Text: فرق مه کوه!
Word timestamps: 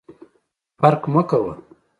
فرق 0.79 1.01
مه 1.13 1.23
کوه! 1.29 1.53